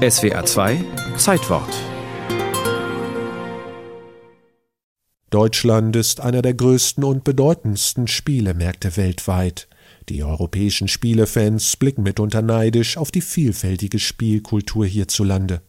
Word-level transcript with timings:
SWA 0.00 0.46
2 0.46 0.82
Zeitwort 1.18 1.68
Deutschland 5.28 5.94
ist 5.94 6.20
einer 6.22 6.40
der 6.40 6.54
größten 6.54 7.04
und 7.04 7.22
bedeutendsten 7.22 8.06
Spielemärkte 8.08 8.96
weltweit. 8.96 9.68
Die 10.08 10.24
europäischen 10.24 10.88
Spielefans 10.88 11.76
blicken 11.76 12.02
mitunter 12.02 12.40
neidisch 12.40 12.96
auf 12.96 13.10
die 13.10 13.20
vielfältige 13.20 13.98
Spielkultur 13.98 14.86
hierzulande. 14.86 15.60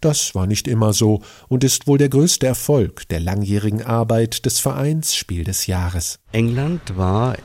Das 0.00 0.34
war 0.34 0.46
nicht 0.46 0.68
immer 0.68 0.94
so 0.94 1.20
und 1.48 1.62
ist 1.62 1.86
wohl 1.86 1.98
der 1.98 2.08
größte 2.08 2.46
Erfolg 2.46 3.06
der 3.08 3.20
langjährigen 3.20 3.82
Arbeit 3.82 4.46
des 4.46 4.58
Vereins 4.58 5.14
Spiel 5.14 5.44
des 5.44 5.66
Jahres. 5.66 6.18
England 6.32 6.96
war 6.96 7.36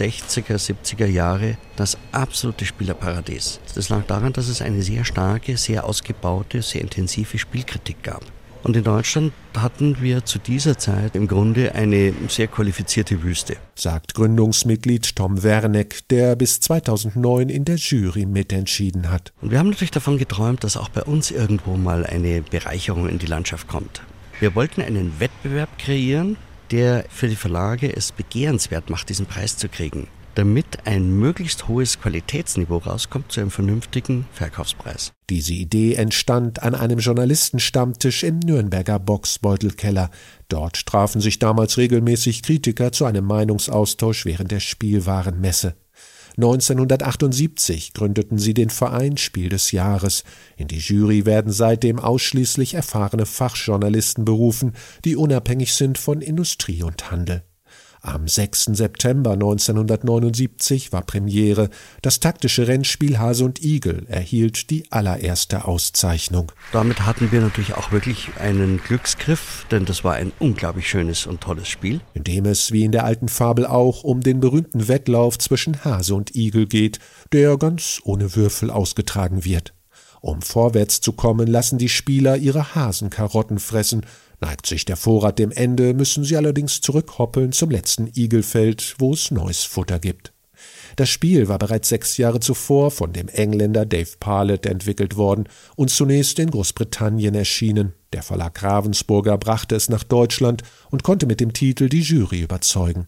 60er, 0.00 0.56
70er 0.56 1.06
Jahre 1.06 1.56
das 1.76 1.98
absolute 2.12 2.64
Spielerparadies. 2.64 3.60
Das 3.74 3.88
lag 3.88 4.04
daran, 4.06 4.32
dass 4.32 4.48
es 4.48 4.62
eine 4.62 4.82
sehr 4.82 5.04
starke, 5.04 5.56
sehr 5.56 5.84
ausgebaute, 5.84 6.62
sehr 6.62 6.80
intensive 6.80 7.38
Spielkritik 7.38 8.02
gab. 8.02 8.22
Und 8.62 8.76
in 8.76 8.84
Deutschland 8.84 9.32
hatten 9.56 10.00
wir 10.00 10.24
zu 10.24 10.38
dieser 10.38 10.78
Zeit 10.78 11.16
im 11.16 11.26
Grunde 11.26 11.74
eine 11.74 12.14
sehr 12.28 12.46
qualifizierte 12.46 13.22
Wüste. 13.22 13.56
Sagt 13.74 14.14
Gründungsmitglied 14.14 15.16
Tom 15.16 15.42
Werneck, 15.42 16.06
der 16.08 16.36
bis 16.36 16.60
2009 16.60 17.48
in 17.48 17.64
der 17.64 17.76
Jury 17.76 18.24
mitentschieden 18.24 19.10
hat. 19.10 19.32
Und 19.40 19.50
wir 19.50 19.58
haben 19.58 19.70
natürlich 19.70 19.90
davon 19.90 20.16
geträumt, 20.16 20.62
dass 20.62 20.76
auch 20.76 20.90
bei 20.90 21.02
uns 21.02 21.32
irgendwo 21.32 21.76
mal 21.76 22.06
eine 22.06 22.42
Bereicherung 22.42 23.08
in 23.08 23.18
die 23.18 23.26
Landschaft 23.26 23.66
kommt. 23.66 24.02
Wir 24.38 24.54
wollten 24.54 24.80
einen 24.80 25.18
Wettbewerb 25.18 25.76
kreieren, 25.78 26.36
der 26.72 27.04
für 27.08 27.28
die 27.28 27.36
Verlage 27.36 27.94
es 27.94 28.10
begehrenswert 28.10 28.90
macht, 28.90 29.08
diesen 29.08 29.26
Preis 29.26 29.56
zu 29.56 29.68
kriegen 29.68 30.08
damit 30.34 30.86
ein 30.86 31.10
möglichst 31.18 31.68
hohes 31.68 32.00
Qualitätsniveau 32.00 32.78
rauskommt 32.78 33.32
zu 33.32 33.40
einem 33.40 33.50
vernünftigen 33.50 34.26
Verkaufspreis. 34.32 35.12
Diese 35.28 35.52
Idee 35.52 35.94
entstand 35.94 36.62
an 36.62 36.74
einem 36.74 36.98
Journalistenstammtisch 36.98 38.22
im 38.22 38.38
Nürnberger 38.38 38.98
Boxbeutelkeller. 38.98 40.10
Dort 40.48 40.86
trafen 40.86 41.20
sich 41.20 41.38
damals 41.38 41.78
regelmäßig 41.78 42.42
Kritiker 42.42 42.92
zu 42.92 43.04
einem 43.04 43.24
Meinungsaustausch 43.24 44.24
während 44.24 44.50
der 44.50 44.60
Spielwarenmesse. 44.60 45.74
1978 46.36 47.92
gründeten 47.92 48.38
sie 48.38 48.54
den 48.54 48.70
Verein 48.70 49.16
Spiel 49.16 49.48
des 49.48 49.72
Jahres. 49.72 50.24
In 50.56 50.68
die 50.68 50.78
Jury 50.78 51.26
werden 51.26 51.52
seitdem 51.52 51.98
ausschließlich 51.98 52.74
erfahrene 52.74 53.26
Fachjournalisten 53.26 54.24
berufen, 54.24 54.72
die 55.04 55.16
unabhängig 55.16 55.74
sind 55.74 55.98
von 55.98 56.20
Industrie 56.20 56.82
und 56.82 57.10
Handel. 57.10 57.42
Am 58.04 58.26
6. 58.26 58.64
September 58.72 59.34
1979 59.34 60.92
war 60.92 61.02
Premiere. 61.02 61.70
Das 62.02 62.18
taktische 62.18 62.66
Rennspiel 62.66 63.20
Hase 63.20 63.44
und 63.44 63.62
Igel 63.62 64.06
erhielt 64.08 64.70
die 64.70 64.90
allererste 64.90 65.66
Auszeichnung. 65.66 66.50
Damit 66.72 67.06
hatten 67.06 67.30
wir 67.30 67.40
natürlich 67.40 67.74
auch 67.74 67.92
wirklich 67.92 68.30
einen 68.40 68.78
Glücksgriff, 68.78 69.66
denn 69.70 69.84
das 69.84 70.02
war 70.02 70.14
ein 70.14 70.32
unglaublich 70.40 70.88
schönes 70.88 71.26
und 71.26 71.42
tolles 71.42 71.68
Spiel. 71.68 72.00
In 72.12 72.24
dem 72.24 72.44
es, 72.46 72.72
wie 72.72 72.82
in 72.82 72.90
der 72.90 73.04
alten 73.04 73.28
Fabel 73.28 73.66
auch, 73.66 74.02
um 74.02 74.20
den 74.20 74.40
berühmten 74.40 74.88
Wettlauf 74.88 75.38
zwischen 75.38 75.84
Hase 75.84 76.16
und 76.16 76.34
Igel 76.34 76.66
geht, 76.66 76.98
der 77.32 77.56
ganz 77.56 78.00
ohne 78.02 78.34
Würfel 78.34 78.72
ausgetragen 78.72 79.44
wird. 79.44 79.74
Um 80.22 80.40
vorwärts 80.40 81.02
zu 81.02 81.12
kommen, 81.12 81.46
lassen 81.46 81.76
die 81.76 81.90
Spieler 81.90 82.38
ihre 82.38 82.74
Hasenkarotten 82.74 83.58
fressen, 83.58 84.06
Neigt 84.42 84.66
sich 84.66 84.84
der 84.84 84.96
Vorrat 84.96 85.38
dem 85.38 85.52
Ende, 85.52 85.94
müssen 85.94 86.24
sie 86.24 86.36
allerdings 86.36 86.80
zurückhoppeln 86.80 87.52
zum 87.52 87.70
letzten 87.70 88.08
Igelfeld, 88.12 88.96
wo 88.98 89.12
es 89.12 89.30
neues 89.30 89.62
Futter 89.62 90.00
gibt. 90.00 90.32
Das 90.96 91.08
Spiel 91.08 91.46
war 91.46 91.58
bereits 91.58 91.88
sechs 91.88 92.16
Jahre 92.16 92.40
zuvor 92.40 92.90
von 92.90 93.12
dem 93.12 93.28
Engländer 93.28 93.86
Dave 93.86 94.16
Parlett 94.18 94.66
entwickelt 94.66 95.16
worden 95.16 95.48
und 95.76 95.90
zunächst 95.90 96.40
in 96.40 96.50
Großbritannien 96.50 97.36
erschienen. 97.36 97.94
Der 98.12 98.24
Verlag 98.24 98.60
Ravensburger 98.60 99.38
brachte 99.38 99.76
es 99.76 99.88
nach 99.88 100.02
Deutschland 100.02 100.64
und 100.90 101.04
konnte 101.04 101.26
mit 101.26 101.38
dem 101.38 101.52
Titel 101.52 101.88
die 101.88 102.02
Jury 102.02 102.40
überzeugen. 102.40 103.06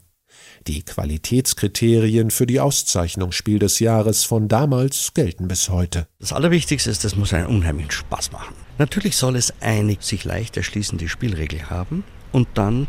Die 0.66 0.82
Qualitätskriterien 0.82 2.30
für 2.30 2.46
die 2.46 2.58
Auszeichnung 2.58 3.32
Spiel 3.32 3.58
des 3.58 3.80
Jahres 3.80 4.24
von 4.24 4.48
damals 4.48 5.12
gelten 5.12 5.46
bis 5.46 5.68
heute. 5.68 6.06
Das 6.18 6.32
Allerwichtigste 6.32 6.90
ist, 6.90 7.04
es 7.04 7.16
muss 7.16 7.34
einen 7.34 7.48
unheimlichen 7.48 7.90
Spaß 7.90 8.32
machen. 8.32 8.54
Natürlich 8.78 9.16
soll 9.16 9.36
es 9.36 9.52
eine 9.60 9.98
sich 10.00 10.24
leicht 10.24 10.56
erschließende 10.56 11.08
Spielregel 11.08 11.68
haben 11.68 12.02
und 12.32 12.48
dann 12.54 12.86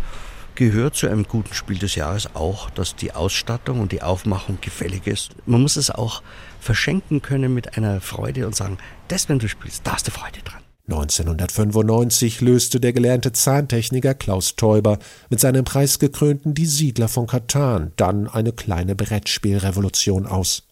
gehört 0.56 0.96
zu 0.96 1.08
einem 1.08 1.26
guten 1.26 1.54
Spiel 1.54 1.78
des 1.78 1.96
Jahres 1.96 2.34
auch, 2.34 2.70
dass 2.70 2.96
die 2.96 3.12
Ausstattung 3.12 3.82
und 3.82 3.92
die 3.92 4.02
Aufmachung 4.02 4.58
gefällig 4.62 5.06
ist. 5.06 5.36
Man 5.46 5.62
muss 5.62 5.76
es 5.76 5.92
auch 5.92 6.24
verschenken 6.62 7.22
können 7.22 7.54
mit 7.54 7.78
einer 7.78 8.00
Freude 8.00 8.48
und 8.48 8.56
sagen, 8.56 8.78
das, 9.10 9.28
wenn 9.28 9.40
du 9.40 9.50
spielst, 9.50 9.86
da 9.86 9.94
hast 9.94 10.08
du 10.08 10.12
Freude 10.12 10.40
dran. 10.44 10.65
1995 10.88 12.42
löste 12.42 12.80
der 12.80 12.94
gelernte 12.94 13.32
Zahntechniker 13.32 14.14
Klaus 14.14 14.56
Teuber 14.56 15.00
mit 15.32 15.40
seinem 15.40 15.66
preisgekrönten 15.66 16.54
Die 16.54 16.68
Siedler 16.68 17.08
von 17.08 17.26
Katan 17.26 17.92
dann 17.96 18.28
eine 18.28 18.52
kleine 18.52 18.96
Brettspielrevolution 18.96 20.28
aus. 20.28 20.64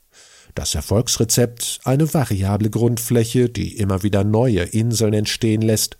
Das 0.53 0.75
Erfolgsrezept 0.75 1.79
eine 1.83 2.13
variable 2.13 2.69
Grundfläche, 2.69 3.49
die 3.49 3.77
immer 3.77 4.03
wieder 4.03 4.23
neue 4.23 4.61
Inseln 4.61 5.13
entstehen 5.13 5.63
lässt, 5.63 5.97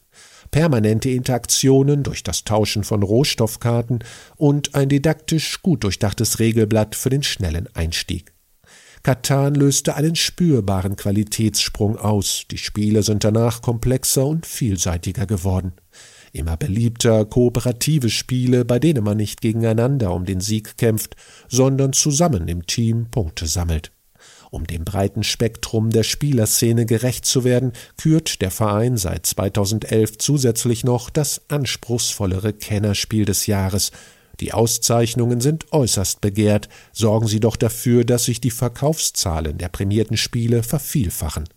permanente 0.52 1.10
Interaktionen 1.10 2.04
durch 2.04 2.22
das 2.22 2.44
Tauschen 2.44 2.84
von 2.84 3.02
Rohstoffkarten 3.02 4.04
und 4.36 4.76
ein 4.76 4.90
didaktisch 4.90 5.64
gut 5.64 5.84
durchdachtes 5.84 6.38
Regelblatt 6.38 6.96
für 6.96 7.10
den 7.10 7.24
schnellen 7.24 7.68
Einstieg. 7.74 8.33
Katan 9.04 9.56
löste 9.56 9.96
einen 9.96 10.16
spürbaren 10.16 10.96
Qualitätssprung 10.96 11.98
aus. 11.98 12.46
Die 12.50 12.58
Spiele 12.58 13.04
sind 13.04 13.26
danach 13.26 13.62
komplexer 13.62 14.26
und 14.26 14.46
vielseitiger 14.46 15.26
geworden. 15.26 15.74
Immer 16.32 16.56
beliebter 16.56 17.26
kooperative 17.26 18.10
Spiele, 18.10 18.64
bei 18.64 18.80
denen 18.80 19.04
man 19.04 19.18
nicht 19.18 19.42
gegeneinander 19.42 20.14
um 20.14 20.24
den 20.24 20.40
Sieg 20.40 20.78
kämpft, 20.78 21.18
sondern 21.50 21.92
zusammen 21.92 22.48
im 22.48 22.66
Team 22.66 23.08
Punkte 23.12 23.46
sammelt. 23.46 23.92
Um 24.52 24.66
dem 24.68 24.86
breiten 24.86 25.24
Spektrum 25.24 25.90
der 25.90 26.04
Spielerszene 26.04 26.86
gerecht 26.86 27.26
zu 27.26 27.44
werden, 27.44 27.74
kürt 27.98 28.42
der 28.42 28.52
Verein 28.52 28.96
seit 28.96 29.26
2011 29.26 30.18
zusätzlich 30.18 30.86
noch 30.86 31.10
das 31.10 31.42
anspruchsvollere 31.50 32.54
Kennerspiel 32.54 33.26
des 33.26 33.48
Jahres, 33.48 33.92
die 34.40 34.54
Auszeichnungen 34.54 35.42
sind 35.42 35.72
äußerst 35.72 36.22
begehrt, 36.22 36.70
sorgen 36.92 37.28
Sie 37.28 37.40
doch 37.40 37.56
dafür, 37.56 38.04
dass 38.04 38.26
sich 38.26 38.42
die 38.42 38.52
Verkaufszahlen 38.52 39.58
der 39.58 39.70
prämierten 39.70 40.18
Spiele 40.18 40.64
vervielfachen. 40.64 41.48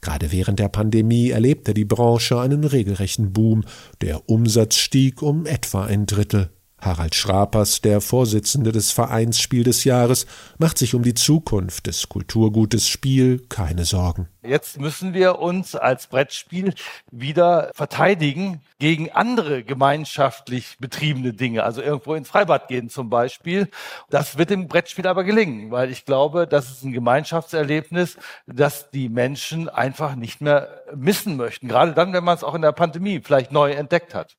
Gerade 0.00 0.32
während 0.32 0.58
der 0.58 0.68
Pandemie 0.68 1.30
erlebte 1.30 1.74
die 1.74 1.84
Branche 1.84 2.38
einen 2.38 2.64
regelrechten 2.64 3.32
Boom, 3.32 3.64
der 4.00 4.28
Umsatz 4.28 4.76
stieg 4.76 5.22
um 5.22 5.46
etwa 5.46 5.84
ein 5.84 6.06
Drittel. 6.06 6.50
Harald 6.84 7.14
Schrapers, 7.14 7.80
der 7.80 8.00
Vorsitzende 8.00 8.70
des 8.70 8.92
Vereins 8.92 9.40
Spiel 9.40 9.64
des 9.64 9.84
Jahres, 9.84 10.26
macht 10.58 10.76
sich 10.76 10.94
um 10.94 11.02
die 11.02 11.14
Zukunft 11.14 11.86
des 11.86 12.08
Kulturgutes 12.08 12.86
Spiel 12.88 13.46
keine 13.48 13.84
Sorgen. 13.84 14.28
Jetzt 14.42 14.78
müssen 14.78 15.14
wir 15.14 15.38
uns 15.38 15.74
als 15.74 16.08
Brettspiel 16.08 16.74
wieder 17.10 17.70
verteidigen 17.74 18.60
gegen 18.78 19.10
andere 19.10 19.64
gemeinschaftlich 19.64 20.76
betriebene 20.78 21.32
Dinge, 21.32 21.62
also 21.62 21.80
irgendwo 21.80 22.14
ins 22.14 22.28
Freibad 22.28 22.68
gehen 22.68 22.90
zum 22.90 23.08
Beispiel. 23.08 23.70
Das 24.10 24.36
wird 24.36 24.50
dem 24.50 24.68
Brettspiel 24.68 25.06
aber 25.06 25.24
gelingen, 25.24 25.70
weil 25.70 25.90
ich 25.90 26.04
glaube, 26.04 26.46
das 26.46 26.70
ist 26.70 26.84
ein 26.84 26.92
Gemeinschaftserlebnis, 26.92 28.18
das 28.46 28.90
die 28.90 29.08
Menschen 29.08 29.70
einfach 29.70 30.16
nicht 30.16 30.42
mehr 30.42 30.82
missen 30.94 31.36
möchten. 31.36 31.68
Gerade 31.68 31.94
dann, 31.94 32.12
wenn 32.12 32.24
man 32.24 32.36
es 32.36 32.44
auch 32.44 32.54
in 32.54 32.62
der 32.62 32.72
Pandemie 32.72 33.22
vielleicht 33.24 33.52
neu 33.52 33.72
entdeckt 33.72 34.14
hat. 34.14 34.36